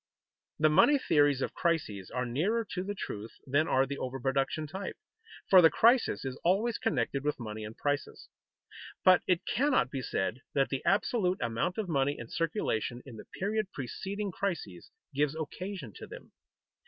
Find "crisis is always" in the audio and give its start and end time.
5.69-6.79